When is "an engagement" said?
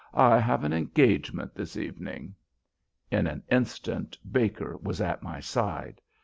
0.63-1.53